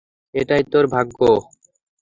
এটাই 0.35 0.63
তোর 0.71 0.85
ভাগ্য। 0.87 1.19